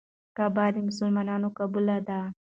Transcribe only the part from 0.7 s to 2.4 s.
د مسلمانانو قبله ده.